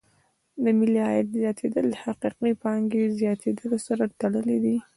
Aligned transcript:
د 0.63 0.65
ملي 0.79 1.01
عاید 1.07 1.27
زیاتېدل 1.41 1.85
د 1.89 1.95
حقیقي 2.03 2.51
پانګې 2.61 3.03
زیاتیدلو 3.19 3.77
سره 3.87 4.03
تړلې 4.21 4.57
دي. 4.65 4.77